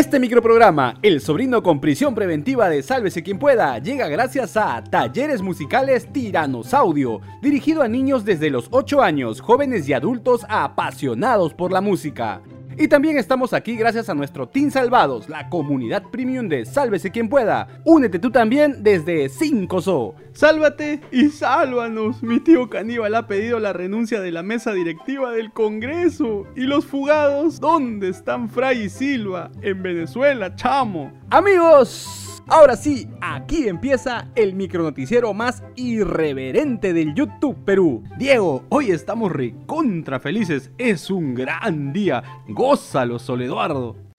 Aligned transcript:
Este 0.00 0.18
microprograma, 0.18 0.94
El 1.02 1.20
sobrino 1.20 1.62
con 1.62 1.78
prisión 1.78 2.14
preventiva 2.14 2.70
de 2.70 2.82
Sálvese 2.82 3.22
quien 3.22 3.38
pueda, 3.38 3.78
llega 3.80 4.08
gracias 4.08 4.56
a 4.56 4.82
Talleres 4.82 5.42
Musicales 5.42 6.10
Tiranos 6.10 6.72
Audio, 6.72 7.20
dirigido 7.42 7.82
a 7.82 7.88
niños 7.88 8.24
desde 8.24 8.48
los 8.48 8.68
8 8.70 9.02
años, 9.02 9.42
jóvenes 9.42 9.86
y 9.90 9.92
adultos 9.92 10.46
apasionados 10.48 11.52
por 11.52 11.70
la 11.70 11.82
música. 11.82 12.40
Y 12.80 12.88
también 12.88 13.18
estamos 13.18 13.52
aquí 13.52 13.76
gracias 13.76 14.08
a 14.08 14.14
nuestro 14.14 14.48
Team 14.48 14.70
Salvados, 14.70 15.28
la 15.28 15.50
comunidad 15.50 16.04
premium 16.10 16.48
de 16.48 16.64
Sálvese 16.64 17.10
quien 17.10 17.28
pueda. 17.28 17.68
Únete 17.84 18.18
tú 18.18 18.30
también 18.30 18.82
desde 18.82 19.28
5SO. 19.28 20.14
Sálvate 20.32 21.02
y 21.12 21.28
sálvanos. 21.28 22.22
Mi 22.22 22.40
tío 22.40 22.70
caníbal 22.70 23.16
ha 23.16 23.26
pedido 23.26 23.58
la 23.58 23.74
renuncia 23.74 24.22
de 24.22 24.32
la 24.32 24.42
mesa 24.42 24.72
directiva 24.72 25.30
del 25.30 25.52
Congreso. 25.52 26.46
¿Y 26.56 26.62
los 26.62 26.86
fugados? 26.86 27.60
¿Dónde 27.60 28.08
están 28.08 28.48
Fray 28.48 28.84
y 28.84 28.88
Silva? 28.88 29.50
En 29.60 29.82
Venezuela, 29.82 30.56
chamo. 30.56 31.12
Amigos, 31.28 32.29
Ahora 32.46 32.76
sí, 32.76 33.08
aquí 33.20 33.68
empieza 33.68 34.28
el 34.34 34.54
micronoticiero 34.54 35.32
más 35.34 35.62
irreverente 35.76 36.92
del 36.92 37.14
YouTube 37.14 37.56
Perú. 37.64 38.02
Diego, 38.18 38.64
hoy 38.68 38.90
estamos 38.90 39.30
recontra 39.32 40.20
felices. 40.20 40.70
Es 40.78 41.10
un 41.10 41.34
gran 41.34 41.92
día. 41.92 42.22
Gózalo, 42.48 43.18
Sol 43.18 43.42
Eduardo. 43.42 44.09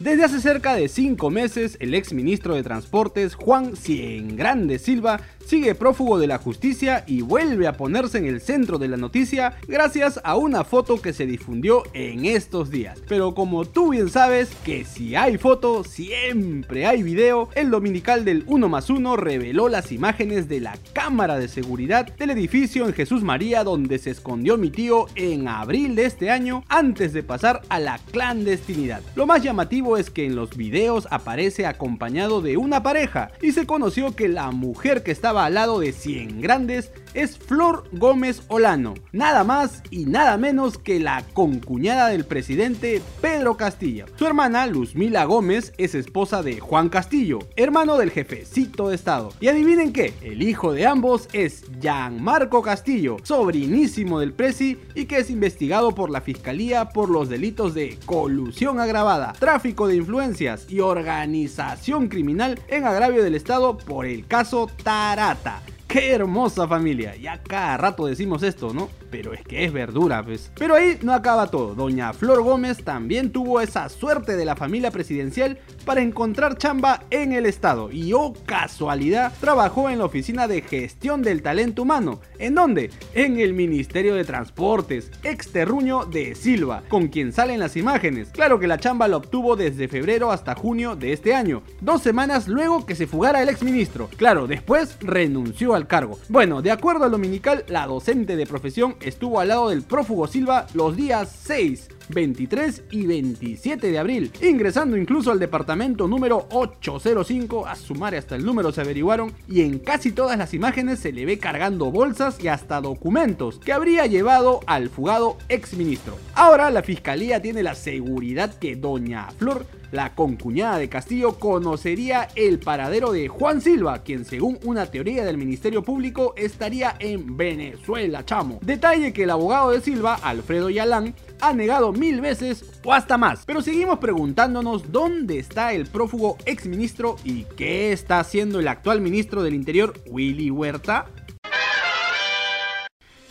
Desde 0.00 0.24
hace 0.24 0.40
cerca 0.40 0.74
de 0.74 0.88
5 0.88 1.30
meses, 1.30 1.76
el 1.78 1.94
ex 1.94 2.12
ministro 2.12 2.56
de 2.56 2.64
Transportes, 2.64 3.36
Juan 3.36 3.76
Cien 3.76 4.36
Grande 4.36 4.80
Silva, 4.80 5.20
sigue 5.46 5.76
prófugo 5.76 6.18
de 6.18 6.26
la 6.26 6.38
justicia 6.38 7.04
y 7.06 7.20
vuelve 7.20 7.68
a 7.68 7.76
ponerse 7.76 8.18
en 8.18 8.26
el 8.26 8.40
centro 8.40 8.78
de 8.78 8.88
la 8.88 8.96
noticia 8.96 9.56
gracias 9.68 10.18
a 10.24 10.36
una 10.36 10.64
foto 10.64 11.00
que 11.00 11.12
se 11.12 11.26
difundió 11.26 11.84
en 11.92 12.24
estos 12.24 12.70
días. 12.70 13.00
Pero 13.08 13.34
como 13.34 13.66
tú 13.66 13.90
bien 13.90 14.08
sabes 14.10 14.50
que 14.64 14.84
si 14.84 15.14
hay 15.14 15.38
foto, 15.38 15.84
siempre 15.84 16.86
hay 16.86 17.04
video, 17.04 17.50
el 17.54 17.70
dominical 17.70 18.24
del 18.24 18.42
1 18.48 18.68
más 18.68 18.90
1 18.90 19.16
reveló 19.16 19.68
las 19.68 19.92
imágenes 19.92 20.48
de 20.48 20.60
la 20.60 20.76
cámara 20.92 21.38
de 21.38 21.46
seguridad 21.46 22.06
del 22.16 22.30
edificio 22.30 22.86
en 22.86 22.94
Jesús 22.94 23.22
María 23.22 23.62
donde 23.62 23.98
se 23.98 24.10
escondió 24.10 24.56
mi 24.56 24.70
tío 24.70 25.06
en 25.14 25.46
abril 25.46 25.94
de 25.94 26.06
este 26.06 26.30
año 26.30 26.64
antes 26.68 27.12
de 27.12 27.22
pasar 27.22 27.62
a 27.68 27.78
la 27.78 27.98
clandestinidad. 28.10 29.02
Lo 29.14 29.26
más 29.26 29.42
llamativo 29.42 29.93
es 29.96 30.10
que 30.10 30.26
en 30.26 30.36
los 30.36 30.56
videos 30.56 31.08
aparece 31.10 31.66
acompañado 31.66 32.40
de 32.40 32.56
una 32.56 32.82
pareja 32.82 33.30
y 33.42 33.52
se 33.52 33.66
conoció 33.66 34.14
que 34.14 34.28
la 34.28 34.50
mujer 34.50 35.02
que 35.02 35.10
estaba 35.10 35.44
al 35.44 35.54
lado 35.54 35.80
de 35.80 35.92
100 35.92 36.40
grandes 36.40 36.90
es 37.14 37.38
Flor 37.38 37.84
Gómez 37.92 38.42
Olano, 38.48 38.94
nada 39.12 39.44
más 39.44 39.82
y 39.90 40.04
nada 40.04 40.36
menos 40.36 40.78
que 40.78 40.98
la 40.98 41.24
concuñada 41.32 42.08
del 42.08 42.24
presidente 42.24 43.00
Pedro 43.20 43.56
Castillo. 43.56 44.06
Su 44.16 44.26
hermana 44.26 44.66
Luzmila 44.66 45.24
Gómez 45.24 45.72
es 45.78 45.94
esposa 45.94 46.42
de 46.42 46.58
Juan 46.58 46.88
Castillo, 46.88 47.38
hermano 47.56 47.96
del 47.96 48.10
jefecito 48.10 48.88
de 48.88 48.96
Estado. 48.96 49.32
Y 49.40 49.48
adivinen 49.48 49.92
qué, 49.92 50.12
el 50.22 50.42
hijo 50.42 50.72
de 50.72 50.86
ambos 50.86 51.28
es 51.32 51.64
Gianmarco 51.80 52.62
Castillo, 52.62 53.16
sobrinísimo 53.22 54.18
del 54.18 54.32
presi 54.32 54.78
y 54.94 55.06
que 55.06 55.18
es 55.18 55.30
investigado 55.30 55.94
por 55.94 56.10
la 56.10 56.20
fiscalía 56.20 56.88
por 56.88 57.10
los 57.10 57.28
delitos 57.28 57.74
de 57.74 57.98
colusión 58.06 58.80
agravada, 58.80 59.32
tráfico 59.38 59.73
de 59.82 59.96
influencias 59.96 60.66
y 60.70 60.78
organización 60.78 62.06
criminal 62.06 62.60
en 62.68 62.84
agravio 62.84 63.24
del 63.24 63.34
Estado 63.34 63.76
por 63.76 64.06
el 64.06 64.24
caso 64.26 64.70
Tarata. 64.84 65.62
¡Qué 65.88 66.12
hermosa 66.12 66.68
familia! 66.68 67.16
Ya 67.16 67.42
cada 67.42 67.76
rato 67.76 68.06
decimos 68.06 68.44
esto, 68.44 68.72
¿no? 68.72 68.88
Pero 69.14 69.32
es 69.32 69.44
que 69.44 69.64
es 69.64 69.72
verdura, 69.72 70.24
pues. 70.24 70.50
Pero 70.58 70.74
ahí 70.74 70.98
no 71.02 71.12
acaba 71.12 71.46
todo. 71.46 71.76
Doña 71.76 72.12
Flor 72.12 72.42
Gómez 72.42 72.82
también 72.82 73.30
tuvo 73.30 73.60
esa 73.60 73.88
suerte 73.88 74.36
de 74.36 74.44
la 74.44 74.56
familia 74.56 74.90
presidencial 74.90 75.56
para 75.84 76.02
encontrar 76.02 76.58
chamba 76.58 77.04
en 77.10 77.30
el 77.32 77.46
Estado. 77.46 77.92
Y 77.92 78.12
oh 78.12 78.34
casualidad, 78.44 79.32
trabajó 79.40 79.88
en 79.88 80.00
la 80.00 80.06
Oficina 80.06 80.48
de 80.48 80.62
Gestión 80.62 81.22
del 81.22 81.42
Talento 81.42 81.82
Humano. 81.82 82.22
¿En 82.40 82.56
dónde? 82.56 82.90
En 83.14 83.38
el 83.38 83.52
Ministerio 83.52 84.16
de 84.16 84.24
Transportes, 84.24 85.12
ex 85.22 85.52
terruño 85.52 86.06
de 86.06 86.34
Silva, 86.34 86.82
con 86.88 87.06
quien 87.06 87.32
salen 87.32 87.60
las 87.60 87.76
imágenes. 87.76 88.30
Claro 88.30 88.58
que 88.58 88.66
la 88.66 88.78
chamba 88.78 89.06
la 89.06 89.18
obtuvo 89.18 89.54
desde 89.54 89.86
febrero 89.86 90.32
hasta 90.32 90.56
junio 90.56 90.96
de 90.96 91.12
este 91.12 91.36
año, 91.36 91.62
dos 91.80 92.02
semanas 92.02 92.48
luego 92.48 92.84
que 92.84 92.96
se 92.96 93.06
fugara 93.06 93.40
el 93.40 93.48
exministro. 93.48 94.10
Claro, 94.16 94.48
después 94.48 94.96
renunció 94.98 95.76
al 95.76 95.86
cargo. 95.86 96.18
Bueno, 96.28 96.62
de 96.62 96.72
acuerdo 96.72 97.04
al 97.04 97.12
dominical, 97.12 97.64
la 97.68 97.86
docente 97.86 98.34
de 98.34 98.46
profesión 98.46 98.96
estuvo 99.04 99.40
al 99.40 99.48
lado 99.48 99.68
del 99.68 99.82
prófugo 99.82 100.26
Silva 100.26 100.66
los 100.74 100.96
días 100.96 101.30
6, 101.44 101.88
23 102.08 102.84
y 102.90 103.06
27 103.06 103.90
de 103.90 103.98
abril, 103.98 104.30
ingresando 104.42 104.96
incluso 104.96 105.30
al 105.30 105.38
departamento 105.38 106.08
número 106.08 106.46
805, 106.50 107.66
a 107.66 107.76
sumar 107.76 108.14
hasta 108.14 108.36
el 108.36 108.44
número 108.44 108.72
se 108.72 108.80
averiguaron, 108.80 109.32
y 109.48 109.62
en 109.62 109.78
casi 109.78 110.12
todas 110.12 110.38
las 110.38 110.54
imágenes 110.54 110.98
se 110.98 111.12
le 111.12 111.26
ve 111.26 111.38
cargando 111.38 111.90
bolsas 111.90 112.42
y 112.42 112.48
hasta 112.48 112.80
documentos 112.80 113.58
que 113.58 113.72
habría 113.72 114.06
llevado 114.06 114.60
al 114.66 114.88
fugado 114.88 115.36
exministro. 115.48 116.16
Ahora 116.34 116.70
la 116.70 116.82
fiscalía 116.82 117.40
tiene 117.40 117.62
la 117.62 117.74
seguridad 117.74 118.54
que 118.54 118.76
doña 118.76 119.30
Flor 119.38 119.66
la 119.94 120.12
concuñada 120.16 120.78
de 120.78 120.88
Castillo 120.88 121.38
conocería 121.38 122.28
el 122.34 122.58
paradero 122.58 123.12
de 123.12 123.28
Juan 123.28 123.60
Silva, 123.60 124.02
quien 124.02 124.24
según 124.24 124.58
una 124.64 124.86
teoría 124.86 125.24
del 125.24 125.38
Ministerio 125.38 125.84
Público 125.84 126.34
estaría 126.36 126.96
en 126.98 127.36
Venezuela, 127.36 128.24
chamo. 128.24 128.58
Detalle 128.60 129.12
que 129.12 129.22
el 129.22 129.30
abogado 129.30 129.70
de 129.70 129.80
Silva, 129.80 130.18
Alfredo 130.20 130.68
Yalán, 130.68 131.14
ha 131.40 131.52
negado 131.52 131.92
mil 131.92 132.20
veces 132.20 132.64
o 132.84 132.92
hasta 132.92 133.16
más. 133.16 133.44
Pero 133.46 133.62
seguimos 133.62 134.00
preguntándonos 134.00 134.90
dónde 134.90 135.38
está 135.38 135.72
el 135.72 135.86
prófugo 135.86 136.38
exministro 136.44 137.14
y 137.22 137.44
qué 137.56 137.92
está 137.92 138.18
haciendo 138.18 138.58
el 138.58 138.66
actual 138.66 139.00
ministro 139.00 139.44
del 139.44 139.54
Interior, 139.54 139.94
Willy 140.06 140.50
Huerta. 140.50 141.06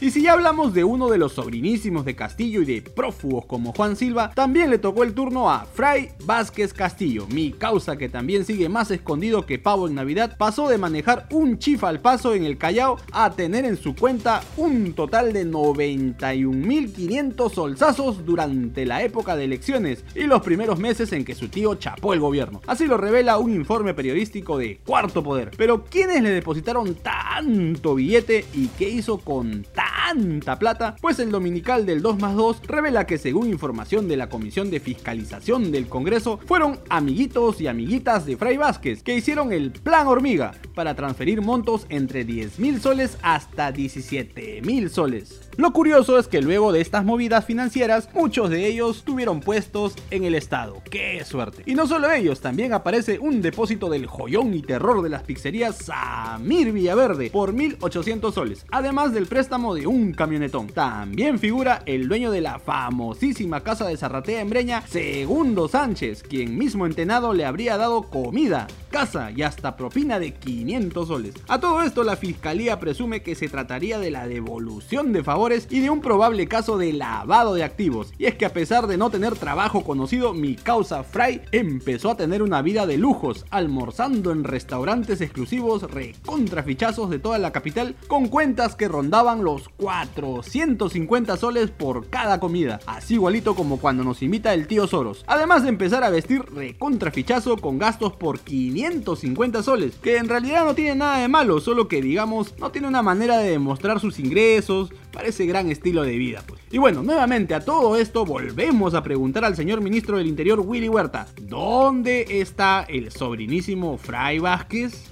Y 0.01 0.11
si 0.11 0.23
ya 0.23 0.33
hablamos 0.33 0.73
de 0.73 0.83
uno 0.83 1.07
de 1.07 1.17
los 1.17 1.33
sobrinísimos 1.33 2.03
de 2.03 2.15
Castillo 2.15 2.61
y 2.61 2.65
de 2.65 2.81
prófugos 2.81 3.45
como 3.45 3.73
Juan 3.73 3.95
Silva, 3.95 4.31
también 4.35 4.69
le 4.69 4.77
tocó 4.77 5.03
el 5.03 5.13
turno 5.13 5.49
a 5.49 5.65
Fray 5.65 6.09
Vázquez 6.25 6.73
Castillo, 6.73 7.25
mi 7.27 7.53
causa 7.53 7.95
que 7.95 8.09
también 8.09 8.43
sigue 8.43 8.69
más 8.69 8.91
escondido 8.91 9.45
que 9.45 9.59
pavo 9.59 9.87
en 9.87 9.95
Navidad, 9.95 10.35
pasó 10.37 10.67
de 10.67 10.77
manejar 10.77 11.27
un 11.31 11.57
chifa 11.57 11.89
al 11.89 12.01
paso 12.01 12.33
en 12.33 12.43
el 12.43 12.57
Callao 12.57 12.97
a 13.11 13.31
tener 13.31 13.65
en 13.65 13.77
su 13.77 13.95
cuenta 13.95 14.43
un 14.57 14.93
total 14.93 15.31
de 15.31 15.45
91.500 15.45 17.53
solsazos 17.53 18.25
durante 18.25 18.85
la 18.85 19.03
época 19.03 19.35
de 19.35 19.45
elecciones 19.45 20.03
y 20.15 20.23
los 20.23 20.41
primeros 20.41 20.79
meses 20.79 21.13
en 21.13 21.23
que 21.23 21.35
su 21.35 21.47
tío 21.47 21.75
chapó 21.75 22.13
el 22.13 22.19
gobierno. 22.19 22.61
Así 22.67 22.87
lo 22.87 22.97
revela 22.97 23.37
un 23.37 23.53
informe 23.53 23.93
periodístico 23.93 24.57
de 24.57 24.79
Cuarto 24.85 25.23
Poder. 25.23 25.51
Pero 25.55 25.85
¿quiénes 25.85 26.21
le 26.21 26.31
depositaron 26.31 26.95
tanto 26.95 27.95
billete 27.95 28.45
y 28.53 28.67
qué 28.67 28.89
hizo 28.89 29.19
con 29.19 29.63
tanto 29.73 29.92
tanta 30.13 30.59
plata, 30.59 30.95
pues 31.01 31.17
el 31.17 31.31
dominical 31.31 31.87
del 31.87 32.03
2 32.03 32.19
más 32.19 32.35
2 32.35 32.61
revela 32.67 33.07
que 33.07 33.17
según 33.17 33.49
información 33.49 34.07
de 34.07 34.15
la 34.15 34.29
Comisión 34.29 34.69
de 34.69 34.79
Fiscalización 34.79 35.71
del 35.71 35.87
Congreso, 35.87 36.39
fueron 36.45 36.79
amiguitos 36.89 37.59
y 37.61 37.67
amiguitas 37.67 38.25
de 38.25 38.37
Fray 38.37 38.57
Vázquez 38.57 39.01
que 39.01 39.15
hicieron 39.15 39.51
el 39.51 39.71
plan 39.71 40.05
hormiga 40.05 40.53
para 40.75 40.93
transferir 40.93 41.41
montos 41.41 41.87
entre 41.89 42.25
10 42.25 42.59
mil 42.59 42.79
soles 42.79 43.17
hasta 43.23 43.71
17 43.71 44.61
mil 44.61 44.91
soles. 44.91 45.42
Lo 45.55 45.71
curioso 45.71 46.17
es 46.17 46.27
que 46.27 46.41
luego 46.41 46.71
de 46.71 46.81
estas 46.81 47.05
movidas 47.05 47.45
financieras, 47.45 48.09
muchos 48.15 48.49
de 48.49 48.65
ellos 48.65 49.03
tuvieron 49.03 49.39
puestos 49.39 49.93
en 50.09 50.23
el 50.23 50.33
Estado. 50.33 50.81
¡Qué 50.89 51.23
suerte! 51.23 51.61
Y 51.67 51.75
no 51.75 51.85
solo 51.85 52.11
ellos, 52.11 52.41
también 52.41 52.73
aparece 52.73 53.19
un 53.19 53.39
depósito 53.39 53.87
del 53.87 54.07
joyón 54.07 54.55
y 54.55 54.63
terror 54.63 55.03
de 55.03 55.09
las 55.09 55.21
pizzerías 55.21 55.77
Samir 55.77 56.71
Villaverde 56.71 57.29
por 57.29 57.53
1.800 57.53 58.33
soles, 58.33 58.65
además 58.71 59.13
del 59.13 59.27
préstamo 59.27 59.75
de 59.75 59.85
un 59.85 60.13
camionetón. 60.13 60.69
También 60.69 61.37
figura 61.37 61.83
el 61.85 62.07
dueño 62.07 62.31
de 62.31 62.41
la 62.41 62.57
famosísima 62.57 63.61
casa 63.61 63.85
de 63.85 63.95
Zarratea 63.95 64.41
en 64.41 64.49
Breña, 64.49 64.81
Segundo 64.87 65.67
Sánchez, 65.67 66.23
quien 66.23 66.57
mismo 66.57 66.87
entenado 66.87 67.31
le 67.31 67.45
habría 67.45 67.77
dado 67.77 68.09
comida, 68.09 68.65
casa 68.89 69.29
y 69.29 69.43
hasta 69.43 69.77
propina 69.77 70.17
de 70.17 70.33
500 70.33 71.07
soles. 71.07 71.35
A 71.47 71.59
todo 71.59 71.83
esto 71.83 72.03
la 72.03 72.15
fiscalía 72.15 72.79
presume 72.79 73.21
que 73.21 73.35
se 73.35 73.49
trataría 73.49 73.99
de 73.99 74.09
la 74.09 74.27
devolución 74.27 75.13
de 75.13 75.23
favor 75.23 75.42
y 75.43 75.81
de 75.81 75.89
un 75.89 75.99
probable 75.99 76.47
caso 76.47 76.77
de 76.77 76.93
lavado 76.93 77.53
de 77.53 77.65
activos. 77.65 78.13
Y 78.17 78.27
es 78.27 78.35
que 78.35 78.45
a 78.45 78.53
pesar 78.53 78.87
de 78.87 78.95
no 78.95 79.09
tener 79.09 79.35
trabajo 79.35 79.83
conocido, 79.83 80.33
mi 80.33 80.55
causa 80.55 81.03
Fry 81.03 81.41
empezó 81.51 82.11
a 82.11 82.15
tener 82.15 82.41
una 82.41 82.61
vida 82.61 82.85
de 82.85 82.97
lujos, 82.97 83.45
almorzando 83.49 84.31
en 84.31 84.45
restaurantes 84.45 85.19
exclusivos 85.19 85.83
recontrafichazos 85.91 87.09
de 87.09 87.19
toda 87.19 87.39
la 87.39 87.51
capital 87.51 87.97
con 88.07 88.29
cuentas 88.29 88.75
que 88.75 88.87
rondaban 88.87 89.43
los 89.43 89.67
450 89.67 91.35
soles 91.35 91.71
por 91.71 92.07
cada 92.09 92.39
comida, 92.39 92.79
así 92.85 93.15
igualito 93.15 93.53
como 93.53 93.79
cuando 93.79 94.05
nos 94.05 94.21
invita 94.21 94.53
el 94.53 94.67
tío 94.67 94.87
Soros. 94.87 95.25
Además 95.27 95.63
de 95.63 95.69
empezar 95.69 96.05
a 96.05 96.09
vestir 96.09 96.41
recontrafichazo 96.55 97.57
con 97.57 97.79
gastos 97.79 98.13
por 98.13 98.39
550 98.39 99.61
soles, 99.61 99.95
que 100.01 100.15
en 100.15 100.29
realidad 100.29 100.63
no 100.63 100.73
tiene 100.73 100.95
nada 100.95 101.17
de 101.17 101.27
malo, 101.27 101.59
solo 101.59 101.89
que 101.89 102.01
digamos 102.01 102.57
no 102.59 102.71
tiene 102.71 102.87
una 102.87 103.01
manera 103.01 103.39
de 103.39 103.51
demostrar 103.51 103.99
sus 103.99 104.19
ingresos, 104.19 104.93
parece 105.13 105.45
gran 105.45 105.69
estilo 105.69 106.03
de 106.03 106.17
vida. 106.17 106.43
Pues. 106.45 106.59
Y 106.71 106.79
bueno, 106.79 107.03
nuevamente 107.03 107.53
a 107.53 107.61
todo 107.61 107.95
esto 107.95 108.25
volvemos 108.25 108.95
a 108.95 109.03
preguntar 109.03 109.45
al 109.45 109.55
señor 109.55 109.79
ministro 109.79 110.17
del 110.17 110.27
Interior 110.27 110.59
Willy 110.59 110.89
Huerta, 110.89 111.27
¿dónde 111.43 112.25
está 112.41 112.85
el 112.89 113.11
sobrinísimo 113.11 113.97
Fray 113.97 114.39
Vázquez? 114.39 115.11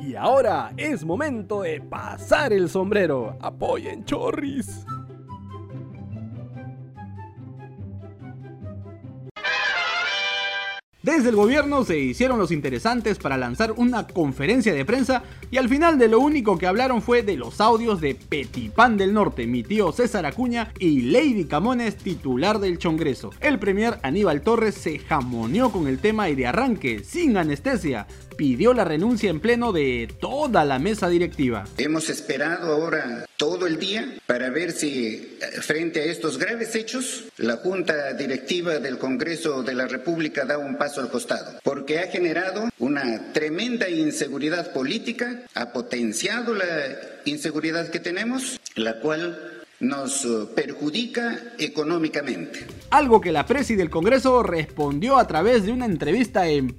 Y 0.00 0.14
ahora 0.14 0.72
es 0.76 1.04
momento 1.04 1.62
de 1.62 1.80
pasar 1.80 2.52
el 2.52 2.68
sombrero. 2.68 3.36
Apoyen 3.40 4.04
Chorris. 4.04 4.84
Desde 11.02 11.30
el 11.30 11.36
gobierno 11.36 11.82
se 11.82 11.98
hicieron 11.98 12.38
los 12.38 12.50
interesantes 12.50 13.18
para 13.18 13.38
lanzar 13.38 13.72
una 13.78 14.06
conferencia 14.06 14.74
de 14.74 14.84
prensa 14.84 15.22
y 15.50 15.56
al 15.56 15.70
final 15.70 15.98
de 15.98 16.08
lo 16.08 16.20
único 16.20 16.58
que 16.58 16.66
hablaron 16.66 17.00
fue 17.00 17.22
de 17.22 17.38
los 17.38 17.58
audios 17.62 18.02
de 18.02 18.14
Petipán 18.14 18.98
del 18.98 19.14
Norte, 19.14 19.46
mi 19.46 19.62
tío 19.62 19.92
César 19.92 20.26
Acuña 20.26 20.74
y 20.78 21.00
Lady 21.10 21.46
Camones, 21.46 21.96
titular 21.96 22.58
del 22.58 22.78
Congreso. 22.78 23.30
El 23.40 23.58
premier 23.58 23.98
Aníbal 24.02 24.42
Torres 24.42 24.74
se 24.74 24.98
jamoneó 24.98 25.72
con 25.72 25.88
el 25.88 26.00
tema 26.00 26.28
y 26.28 26.34
de 26.34 26.46
arranque, 26.46 27.02
sin 27.02 27.38
anestesia, 27.38 28.06
pidió 28.40 28.72
la 28.72 28.86
renuncia 28.86 29.28
en 29.28 29.38
pleno 29.38 29.70
de 29.70 30.08
toda 30.18 30.64
la 30.64 30.78
mesa 30.78 31.10
directiva. 31.10 31.66
Hemos 31.76 32.08
esperado 32.08 32.72
ahora 32.72 33.26
todo 33.36 33.66
el 33.66 33.78
día 33.78 34.14
para 34.24 34.48
ver 34.48 34.72
si 34.72 35.36
eh, 35.42 35.60
frente 35.60 36.00
a 36.00 36.04
estos 36.04 36.38
graves 36.38 36.74
hechos 36.74 37.24
la 37.36 37.58
Junta 37.58 38.14
Directiva 38.14 38.78
del 38.78 38.96
Congreso 38.96 39.62
de 39.62 39.74
la 39.74 39.86
República 39.88 40.46
da 40.46 40.56
un 40.56 40.78
paso 40.78 41.02
al 41.02 41.10
costado, 41.10 41.58
porque 41.62 41.98
ha 41.98 42.06
generado 42.06 42.70
una 42.78 43.30
tremenda 43.34 43.90
inseguridad 43.90 44.72
política, 44.72 45.42
ha 45.52 45.74
potenciado 45.74 46.54
la 46.54 46.64
inseguridad 47.26 47.90
que 47.90 48.00
tenemos, 48.00 48.58
la 48.74 49.00
cual 49.00 49.60
nos 49.80 50.24
eh, 50.26 50.46
perjudica 50.54 51.38
económicamente. 51.58 52.66
Algo 52.90 53.20
que 53.20 53.32
la 53.32 53.46
presi 53.46 53.76
del 53.76 53.90
Congreso 53.90 54.42
respondió 54.42 55.18
a 55.18 55.26
través 55.26 55.64
de 55.64 55.72
una 55.72 55.86
entrevista 55.86 56.46
en 56.48 56.72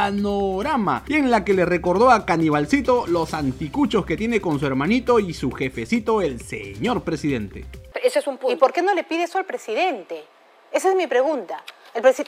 Panorama 0.00 1.04
y 1.06 1.16
en 1.16 1.30
la 1.30 1.44
que 1.44 1.52
le 1.52 1.66
recordó 1.66 2.10
a 2.10 2.24
Canibalcito 2.24 3.06
los 3.06 3.34
anticuchos 3.34 4.06
que 4.06 4.16
tiene 4.16 4.40
con 4.40 4.58
su 4.58 4.64
hermanito 4.64 5.18
y 5.18 5.34
su 5.34 5.50
jefecito, 5.50 6.22
el 6.22 6.40
señor 6.40 7.02
presidente. 7.02 7.66
Ese 8.02 8.20
es 8.20 8.26
un 8.26 8.38
punto. 8.38 8.54
¿Y 8.54 8.56
por 8.56 8.72
qué 8.72 8.80
no 8.80 8.94
le 8.94 9.04
pide 9.04 9.24
eso 9.24 9.36
al 9.36 9.44
presidente? 9.44 10.24
Esa 10.72 10.88
es 10.88 10.96
mi 10.96 11.06
pregunta 11.06 11.62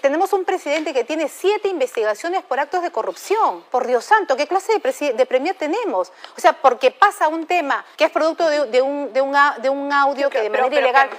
tenemos 0.00 0.32
un 0.32 0.44
presidente 0.44 0.93
que 0.93 1.05
tiene 1.05 1.29
siete 1.29 1.69
investigaciones 1.69 2.43
por 2.43 2.59
actos 2.61 2.82
de 2.82 2.91
corrupción. 2.91 3.62
Por 3.70 3.87
Dios 3.87 4.05
santo, 4.05 4.37
¿qué 4.37 4.47
clase 4.47 4.73
de, 4.79 5.12
de 5.12 5.26
premio 5.26 5.55
tenemos? 5.55 6.12
O 6.37 6.41
sea, 6.41 6.53
porque 6.53 6.91
pasa 6.91 7.29
un 7.29 7.47
tema 7.47 7.85
que 7.97 8.05
es 8.05 8.11
producto 8.11 8.49
de, 8.49 8.82
un, 8.82 9.12
de 9.12 9.20
un, 9.20 9.93
audio 9.93 10.31
que, 10.31 10.41
de 10.41 10.50
manera 10.50 10.79
ilegal. 10.79 11.11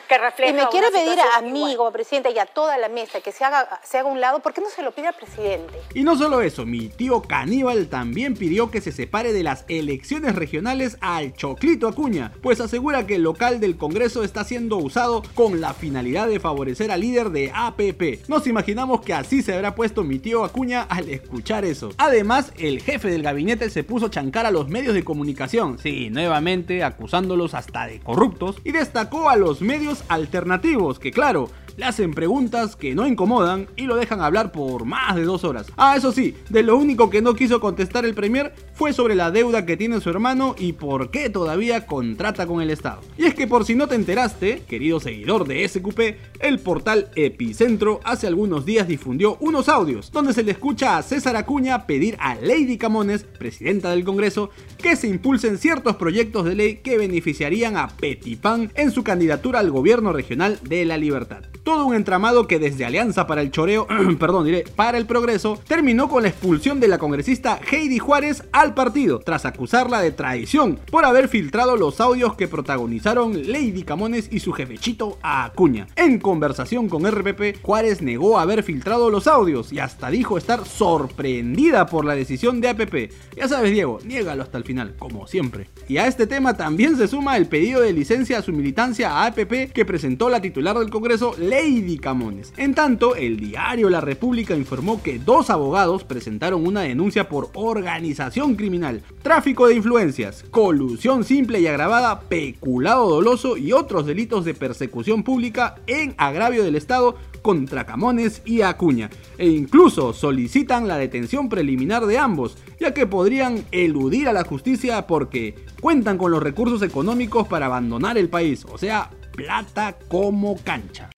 y 0.47 0.53
me 0.53 0.67
quiere 0.69 0.91
pedir 0.91 1.19
a 1.19 1.41
mí, 1.41 1.75
como 1.75 1.91
presidente, 1.91 2.31
y 2.31 2.39
a 2.39 2.45
toda 2.45 2.77
la 2.77 2.89
mesa 2.89 3.21
que 3.21 3.31
se 3.31 3.43
haga, 3.43 3.79
se 3.83 3.97
haga 3.97 4.09
un 4.09 4.19
lado, 4.19 4.39
¿por 4.39 4.53
qué 4.53 4.61
no 4.61 4.69
se 4.69 4.81
lo 4.81 4.91
pide 4.91 5.07
al 5.07 5.15
presidente? 5.15 5.73
Y 5.93 6.03
no 6.03 6.15
solo 6.15 6.41
eso, 6.41 6.65
mi 6.65 6.89
tío 6.89 7.21
Caníbal 7.21 7.87
también 7.87 8.35
pidió 8.35 8.71
que 8.71 8.81
se 8.81 8.91
separe 8.91 9.33
de 9.33 9.43
las 9.43 9.65
elecciones 9.67 10.35
regionales 10.35 10.97
al 11.01 11.33
Choclito 11.33 11.87
Acuña, 11.87 12.31
pues 12.41 12.59
asegura 12.59 13.05
que 13.05 13.15
el 13.15 13.23
local 13.23 13.59
del 13.59 13.77
Congreso 13.77 14.23
está 14.23 14.43
siendo 14.43 14.77
usado 14.77 15.23
con 15.35 15.61
la 15.61 15.73
finalidad 15.73 16.27
de 16.27 16.39
favorecer 16.39 16.91
al 16.91 17.01
líder 17.01 17.29
de 17.29 17.51
APP. 17.53 18.27
Nos 18.33 18.47
imaginamos 18.47 19.01
que 19.01 19.13
así 19.13 19.43
se 19.43 19.53
habrá 19.53 19.75
puesto 19.75 20.03
mi 20.03 20.17
tío 20.17 20.43
Acuña 20.43 20.81
al 20.89 21.07
escuchar 21.07 21.65
eso. 21.65 21.91
Además, 21.99 22.51
el 22.57 22.81
jefe 22.81 23.11
del 23.11 23.21
gabinete 23.21 23.69
se 23.69 23.83
puso 23.83 24.07
a 24.07 24.09
chancar 24.09 24.47
a 24.47 24.51
los 24.51 24.69
medios 24.69 24.95
de 24.95 25.03
comunicación, 25.03 25.77
sí, 25.77 26.09
nuevamente 26.09 26.83
acusándolos 26.83 27.53
hasta 27.53 27.85
de 27.85 27.99
corruptos, 27.99 28.55
y 28.63 28.71
destacó 28.71 29.29
a 29.29 29.35
los 29.35 29.61
medios 29.61 30.03
alternativos, 30.07 30.97
que 30.97 31.11
claro, 31.11 31.51
le 31.77 31.85
hacen 31.85 32.13
preguntas 32.13 32.75
que 32.75 32.95
no 32.95 33.07
incomodan 33.07 33.67
y 33.75 33.83
lo 33.83 33.95
dejan 33.95 34.21
hablar 34.21 34.51
por 34.51 34.85
más 34.85 35.15
de 35.15 35.23
dos 35.23 35.43
horas. 35.43 35.67
Ah, 35.77 35.95
eso 35.97 36.11
sí, 36.11 36.35
de 36.49 36.63
lo 36.63 36.77
único 36.77 37.09
que 37.09 37.21
no 37.21 37.33
quiso 37.33 37.59
contestar 37.59 38.05
el 38.05 38.13
Premier 38.13 38.53
fue 38.73 38.93
sobre 38.93 39.15
la 39.15 39.31
deuda 39.31 39.65
que 39.65 39.77
tiene 39.77 40.01
su 40.01 40.09
hermano 40.09 40.55
y 40.57 40.73
por 40.73 41.11
qué 41.11 41.29
todavía 41.29 41.85
contrata 41.85 42.47
con 42.47 42.61
el 42.61 42.69
Estado. 42.69 43.01
Y 43.17 43.25
es 43.25 43.35
que 43.35 43.47
por 43.47 43.65
si 43.65 43.75
no 43.75 43.87
te 43.87 43.95
enteraste, 43.95 44.63
querido 44.67 44.99
seguidor 44.99 45.47
de 45.47 45.67
SQP, 45.67 45.99
el 46.39 46.59
portal 46.59 47.09
Epicentro 47.15 47.99
hace 48.03 48.27
algunos 48.27 48.65
días 48.65 48.87
difundió 48.87 49.37
unos 49.39 49.69
audios 49.69 50.11
donde 50.11 50.33
se 50.33 50.43
le 50.43 50.51
escucha 50.51 50.97
a 50.97 51.03
César 51.03 51.35
Acuña 51.35 51.85
pedir 51.85 52.17
a 52.19 52.35
Lady 52.35 52.77
Camones, 52.77 53.23
presidenta 53.23 53.91
del 53.91 54.03
Congreso, 54.03 54.49
que 54.77 54.95
se 54.95 55.07
impulsen 55.07 55.57
ciertos 55.57 55.95
proyectos 55.95 56.45
de 56.45 56.55
ley 56.55 56.75
que 56.77 56.97
beneficiarían 56.97 57.77
a 57.77 57.87
Petipán 57.87 58.71
en 58.75 58.91
su 58.91 59.03
candidatura 59.03 59.59
al 59.59 59.71
gobierno 59.71 60.13
regional 60.13 60.59
de 60.63 60.85
la 60.85 60.97
Libertad. 60.97 61.43
Todo 61.63 61.85
un 61.85 61.95
entramado 61.95 62.45
que 62.45 62.59
desde 62.59 62.83
Alianza 62.83 63.25
para 63.25 63.41
el 63.41 63.49
Choreo, 63.49 63.87
perdón, 64.19 64.43
diré, 64.43 64.65
para 64.75 64.97
el 64.97 65.05
Progreso, 65.05 65.57
terminó 65.65 66.09
con 66.09 66.23
la 66.23 66.29
expulsión 66.29 66.81
de 66.81 66.89
la 66.89 66.97
congresista 66.97 67.57
Heidi 67.71 67.99
Juárez 67.99 68.43
al 68.51 68.73
partido, 68.73 69.19
tras 69.19 69.45
acusarla 69.45 70.01
de 70.01 70.11
traición 70.11 70.77
por 70.91 71.05
haber 71.05 71.29
filtrado 71.29 71.77
los 71.77 72.01
audios 72.01 72.35
que 72.35 72.49
protagonizaron 72.49 73.49
Lady 73.49 73.83
Camones 73.83 74.27
y 74.29 74.41
su 74.41 74.51
jefechito 74.51 75.17
Acuña. 75.21 75.87
En 75.95 76.19
conversación 76.19 76.89
con 76.89 77.09
RPP, 77.09 77.61
Juárez 77.61 78.01
negó 78.01 78.39
haber 78.39 78.63
filtrado 78.63 79.09
los 79.09 79.27
audios 79.27 79.71
y 79.71 79.79
hasta 79.79 80.09
dijo 80.09 80.37
estar 80.37 80.65
sorprendida 80.65 81.85
por 81.85 82.03
la 82.03 82.13
decisión 82.13 82.59
de 82.59 82.69
APP. 82.69 83.11
Ya 83.37 83.47
sabes, 83.47 83.71
Diego, 83.71 83.99
niégalo 84.03 84.43
hasta 84.43 84.57
el 84.57 84.65
final, 84.65 84.95
como 84.99 85.27
siempre. 85.27 85.69
Y 85.87 85.95
a 85.95 86.07
este 86.07 86.27
tema 86.27 86.57
también 86.57 86.97
se 86.97 87.07
suma 87.07 87.37
el 87.37 87.47
pedido 87.47 87.79
de 87.79 87.93
licencia 87.93 88.39
a 88.39 88.41
su 88.41 88.51
militancia 88.51 89.11
a 89.11 89.27
APP 89.27 89.71
que 89.71 89.85
presentó 89.85 90.27
la 90.27 90.41
titular 90.41 90.77
del 90.77 90.89
Congreso, 90.89 91.33
Lady 91.53 91.99
Camones. 91.99 92.51
En 92.57 92.73
tanto, 92.73 93.15
el 93.15 93.37
diario 93.37 93.87
La 93.87 94.01
República 94.01 94.55
informó 94.55 95.03
que 95.03 95.19
dos 95.19 95.51
abogados 95.51 96.03
presentaron 96.03 96.65
una 96.65 96.81
denuncia 96.81 97.29
por 97.29 97.51
organización 97.53 98.55
criminal, 98.55 99.03
tráfico 99.21 99.67
de 99.67 99.75
influencias, 99.75 100.45
colusión 100.49 101.23
simple 101.23 101.59
y 101.59 101.67
agravada, 101.67 102.21
peculado 102.21 103.07
doloso 103.07 103.55
y 103.55 103.71
otros 103.71 104.07
delitos 104.07 104.45
de 104.45 104.55
persecución 104.55 105.21
pública 105.21 105.75
en 105.85 106.15
agravio 106.17 106.63
del 106.63 106.75
Estado 106.75 107.17
contra 107.43 107.85
Camones 107.85 108.41
y 108.45 108.61
Acuña, 108.61 109.11
e 109.37 109.47
incluso 109.47 110.11
solicitan 110.11 110.87
la 110.87 110.97
detención 110.97 111.49
preliminar 111.49 112.07
de 112.07 112.17
ambos, 112.17 112.57
ya 112.79 112.95
que 112.95 113.05
podrían 113.05 113.63
eludir 113.71 114.27
a 114.27 114.33
la 114.33 114.43
justicia 114.43 115.05
porque 115.05 115.53
cuentan 115.79 116.17
con 116.17 116.31
los 116.31 116.41
recursos 116.41 116.81
económicos 116.81 117.47
para 117.47 117.67
abandonar 117.67 118.17
el 118.17 118.29
país, 118.29 118.65
o 118.71 118.79
sea, 118.79 119.11
plata 119.35 119.99
como 120.09 120.57
cancha. 120.63 121.12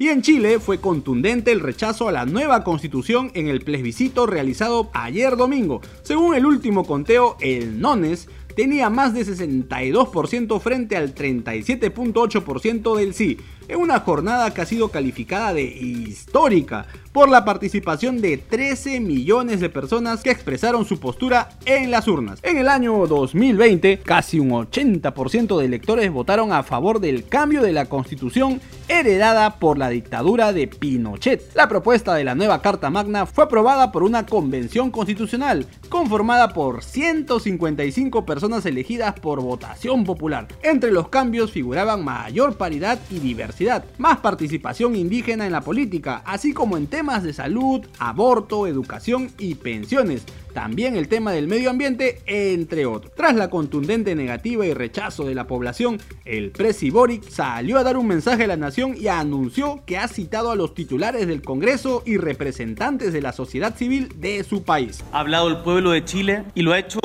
Y 0.00 0.10
en 0.10 0.22
Chile 0.22 0.60
fue 0.60 0.78
contundente 0.78 1.50
el 1.50 1.58
rechazo 1.58 2.08
a 2.08 2.12
la 2.12 2.24
nueva 2.24 2.62
constitución 2.62 3.32
en 3.34 3.48
el 3.48 3.62
plebiscito 3.62 4.26
realizado 4.26 4.90
ayer 4.94 5.36
domingo. 5.36 5.80
Según 6.02 6.36
el 6.36 6.46
último 6.46 6.84
conteo, 6.84 7.36
el 7.40 7.80
NONES 7.80 8.28
tenía 8.54 8.90
más 8.90 9.12
de 9.12 9.26
62% 9.26 10.60
frente 10.60 10.96
al 10.96 11.16
37.8% 11.16 12.96
del 12.96 13.12
sí, 13.12 13.38
en 13.68 13.78
una 13.78 14.00
jornada 14.00 14.52
que 14.52 14.62
ha 14.62 14.66
sido 14.66 14.88
calificada 14.88 15.52
de 15.52 15.62
histórica 15.62 16.86
por 17.12 17.28
la 17.28 17.44
participación 17.44 18.20
de 18.20 18.36
13 18.38 19.00
millones 19.00 19.60
de 19.60 19.68
personas 19.68 20.22
que 20.22 20.30
expresaron 20.30 20.84
su 20.84 21.00
postura 21.00 21.50
en 21.64 21.90
las 21.90 22.08
urnas. 22.08 22.38
En 22.42 22.58
el 22.58 22.68
año 22.68 23.06
2020, 23.06 23.98
casi 24.00 24.38
un 24.38 24.50
80% 24.50 25.58
de 25.58 25.64
electores 25.64 26.12
votaron 26.12 26.52
a 26.52 26.62
favor 26.62 27.00
del 27.00 27.26
cambio 27.26 27.62
de 27.62 27.72
la 27.72 27.86
constitución 27.86 28.60
heredada 28.88 29.58
por 29.58 29.78
la 29.78 29.90
dictadura 29.90 30.52
de 30.52 30.66
Pinochet. 30.66 31.54
La 31.54 31.68
propuesta 31.68 32.14
de 32.14 32.24
la 32.24 32.34
nueva 32.34 32.62
Carta 32.62 32.88
Magna 32.88 33.26
fue 33.26 33.44
aprobada 33.44 33.92
por 33.92 34.02
una 34.02 34.24
convención 34.24 34.90
constitucional 34.90 35.66
conformada 35.88 36.54
por 36.54 36.84
155 36.84 38.24
personas 38.24 38.64
elegidas 38.66 39.18
por 39.18 39.42
votación 39.42 40.04
popular. 40.04 40.48
Entre 40.62 40.90
los 40.90 41.08
cambios 41.08 41.50
figuraban 41.50 42.04
mayor 42.04 42.56
paridad 42.56 42.98
y 43.10 43.18
diversidad, 43.18 43.57
más 43.98 44.18
participación 44.18 44.94
indígena 44.94 45.46
en 45.46 45.52
la 45.52 45.60
política, 45.60 46.22
así 46.24 46.52
como 46.52 46.76
en 46.76 46.86
temas 46.86 47.22
de 47.22 47.32
salud, 47.32 47.84
aborto, 47.98 48.66
educación 48.66 49.30
y 49.38 49.56
pensiones, 49.56 50.24
también 50.52 50.96
el 50.96 51.08
tema 51.08 51.32
del 51.32 51.48
medio 51.48 51.70
ambiente, 51.70 52.20
entre 52.26 52.86
otros. 52.86 53.12
Tras 53.14 53.34
la 53.34 53.50
contundente 53.50 54.14
negativa 54.14 54.66
y 54.66 54.74
rechazo 54.74 55.24
de 55.24 55.34
la 55.34 55.46
población, 55.46 55.98
el 56.24 56.50
presi 56.50 56.90
Boric 56.90 57.28
salió 57.28 57.78
a 57.78 57.84
dar 57.84 57.96
un 57.96 58.06
mensaje 58.06 58.44
a 58.44 58.48
la 58.48 58.56
nación 58.56 58.94
y 58.96 59.08
anunció 59.08 59.82
que 59.86 59.98
ha 59.98 60.08
citado 60.08 60.50
a 60.50 60.56
los 60.56 60.74
titulares 60.74 61.26
del 61.26 61.42
Congreso 61.42 62.02
y 62.06 62.16
representantes 62.16 63.12
de 63.12 63.22
la 63.22 63.32
sociedad 63.32 63.76
civil 63.76 64.12
de 64.16 64.44
su 64.44 64.62
país. 64.62 65.04
Ha 65.12 65.20
hablado 65.20 65.48
el 65.48 65.58
pueblo 65.58 65.90
de 65.90 66.04
Chile 66.04 66.44
y 66.54 66.62
lo 66.62 66.72
ha 66.72 66.78
hecho 66.78 67.00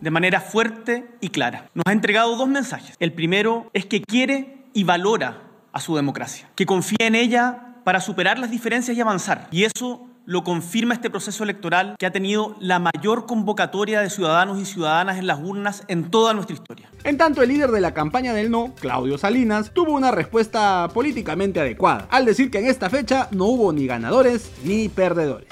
de 0.00 0.10
manera 0.10 0.40
fuerte 0.40 1.06
y 1.20 1.28
clara. 1.28 1.70
Nos 1.74 1.84
ha 1.86 1.92
entregado 1.92 2.36
dos 2.36 2.48
mensajes. 2.48 2.96
El 2.98 3.12
primero 3.12 3.70
es 3.72 3.86
que 3.86 4.02
quiere 4.02 4.66
y 4.74 4.84
valora 4.84 5.51
a 5.72 5.80
su 5.80 5.96
democracia, 5.96 6.50
que 6.54 6.66
confía 6.66 7.06
en 7.06 7.14
ella 7.14 7.76
para 7.84 8.00
superar 8.00 8.38
las 8.38 8.50
diferencias 8.50 8.96
y 8.96 9.00
avanzar. 9.00 9.48
Y 9.50 9.64
eso 9.64 10.06
lo 10.24 10.44
confirma 10.44 10.94
este 10.94 11.10
proceso 11.10 11.42
electoral 11.42 11.96
que 11.98 12.06
ha 12.06 12.12
tenido 12.12 12.54
la 12.60 12.78
mayor 12.78 13.26
convocatoria 13.26 14.00
de 14.00 14.10
ciudadanos 14.10 14.60
y 14.60 14.64
ciudadanas 14.64 15.18
en 15.18 15.26
las 15.26 15.40
urnas 15.40 15.84
en 15.88 16.10
toda 16.10 16.32
nuestra 16.34 16.54
historia. 16.54 16.88
En 17.04 17.16
tanto, 17.18 17.42
el 17.42 17.48
líder 17.48 17.70
de 17.70 17.80
la 17.80 17.92
campaña 17.92 18.32
del 18.32 18.50
no, 18.50 18.72
Claudio 18.80 19.18
Salinas, 19.18 19.72
tuvo 19.72 19.92
una 19.92 20.10
respuesta 20.10 20.88
políticamente 20.94 21.60
adecuada, 21.60 22.06
al 22.10 22.24
decir 22.24 22.50
que 22.50 22.58
en 22.58 22.66
esta 22.66 22.88
fecha 22.88 23.28
no 23.32 23.46
hubo 23.46 23.72
ni 23.72 23.86
ganadores 23.86 24.52
ni 24.64 24.88
perdedores. 24.88 25.48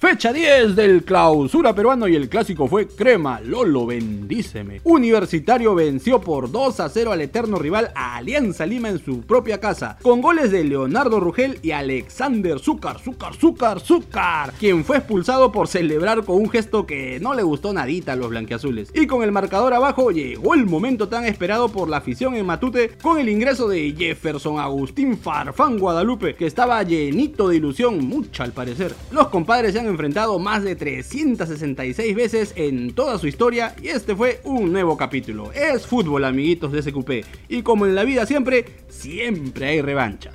Fecha 0.00 0.32
10 0.32 0.76
del 0.76 1.04
clausura 1.04 1.74
peruano 1.74 2.08
y 2.08 2.16
el 2.16 2.30
clásico 2.30 2.66
fue 2.66 2.88
Crema, 2.88 3.38
Lolo, 3.42 3.84
bendíceme. 3.84 4.80
Universitario 4.82 5.74
venció 5.74 6.22
por 6.22 6.50
2 6.50 6.80
a 6.80 6.88
0 6.88 7.12
al 7.12 7.20
eterno 7.20 7.58
rival 7.58 7.92
Alianza 7.94 8.64
Lima 8.64 8.88
en 8.88 8.98
su 8.98 9.20
propia 9.20 9.60
casa, 9.60 9.98
con 10.00 10.22
goles 10.22 10.52
de 10.52 10.64
Leonardo 10.64 11.20
Rugel 11.20 11.58
y 11.60 11.72
Alexander 11.72 12.58
Zúcar, 12.58 12.98
Zúcar, 12.98 13.34
Zúcar, 13.34 13.80
Zúcar, 13.80 14.54
quien 14.58 14.86
fue 14.86 14.96
expulsado 14.96 15.52
por 15.52 15.68
celebrar 15.68 16.24
con 16.24 16.36
un 16.36 16.48
gesto 16.48 16.86
que 16.86 17.20
no 17.20 17.34
le 17.34 17.42
gustó 17.42 17.74
nadita 17.74 18.14
a 18.14 18.16
los 18.16 18.30
blanquiazules. 18.30 18.90
Y 18.94 19.06
con 19.06 19.22
el 19.22 19.32
marcador 19.32 19.74
abajo 19.74 20.12
llegó 20.12 20.54
el 20.54 20.64
momento 20.64 21.10
tan 21.10 21.26
esperado 21.26 21.68
por 21.68 21.90
la 21.90 21.98
afición 21.98 22.36
en 22.36 22.46
Matute 22.46 22.92
con 23.02 23.18
el 23.18 23.28
ingreso 23.28 23.68
de 23.68 23.94
Jefferson 23.94 24.60
Agustín 24.60 25.18
Farfán 25.18 25.78
Guadalupe, 25.78 26.36
que 26.36 26.46
estaba 26.46 26.82
llenito 26.84 27.48
de 27.48 27.56
ilusión, 27.56 27.98
mucha 27.98 28.44
al 28.44 28.52
parecer. 28.52 28.94
Los 29.12 29.28
compadres 29.28 29.74
se 29.74 29.80
han 29.80 29.89
enfrentado 29.90 30.38
más 30.38 30.64
de 30.64 30.76
366 30.76 32.14
veces 32.16 32.52
en 32.56 32.94
toda 32.94 33.18
su 33.18 33.26
historia 33.26 33.74
y 33.82 33.88
este 33.88 34.16
fue 34.16 34.40
un 34.44 34.72
nuevo 34.72 34.96
capítulo. 34.96 35.52
Es 35.52 35.86
fútbol, 35.86 36.24
amiguitos 36.24 36.72
de 36.72 36.82
SQP, 36.82 37.10
y 37.48 37.62
como 37.62 37.86
en 37.86 37.94
la 37.94 38.04
vida 38.04 38.26
siempre, 38.26 38.64
siempre 38.88 39.66
hay 39.66 39.82
revancha. 39.82 40.32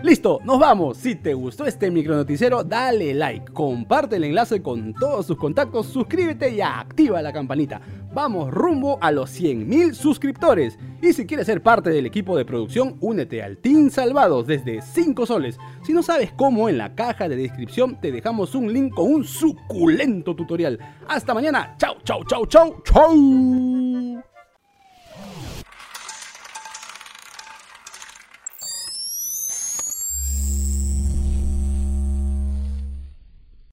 Listo, 0.00 0.38
nos 0.44 0.60
vamos. 0.60 0.96
Si 0.98 1.16
te 1.16 1.34
gustó 1.34 1.66
este 1.66 1.90
micronoticiero, 1.90 2.62
dale 2.62 3.14
like, 3.14 3.52
comparte 3.52 4.14
el 4.16 4.24
enlace 4.24 4.62
con 4.62 4.94
todos 4.94 5.26
sus 5.26 5.36
contactos, 5.36 5.86
suscríbete 5.86 6.50
y 6.50 6.60
activa 6.60 7.20
la 7.20 7.32
campanita. 7.32 7.80
Vamos 8.18 8.50
rumbo 8.52 8.98
a 9.00 9.12
los 9.12 9.30
100.000 9.30 9.94
suscriptores. 9.94 10.76
Y 11.00 11.12
si 11.12 11.24
quieres 11.24 11.46
ser 11.46 11.62
parte 11.62 11.90
del 11.90 12.04
equipo 12.04 12.36
de 12.36 12.44
producción, 12.44 12.96
únete 13.00 13.44
al 13.44 13.58
Team 13.58 13.90
Salvados 13.90 14.44
desde 14.44 14.82
5 14.82 15.24
soles. 15.24 15.56
Si 15.84 15.92
no 15.92 16.02
sabes 16.02 16.32
cómo, 16.32 16.68
en 16.68 16.78
la 16.78 16.96
caja 16.96 17.28
de 17.28 17.36
descripción 17.36 18.00
te 18.00 18.10
dejamos 18.10 18.56
un 18.56 18.72
link 18.72 18.92
con 18.92 19.12
un 19.12 19.22
suculento 19.22 20.34
tutorial. 20.34 20.80
Hasta 21.06 21.32
mañana. 21.32 21.76
Chau, 21.78 21.94
chau, 22.02 22.24
chau, 22.24 22.44
chau, 22.46 22.82
chau. 22.82 23.87